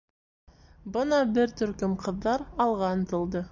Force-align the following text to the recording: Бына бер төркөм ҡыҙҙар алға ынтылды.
Бына 0.95 1.19
бер 1.35 1.53
төркөм 1.61 1.95
ҡыҙҙар 2.07 2.47
алға 2.67 2.93
ынтылды. 2.99 3.47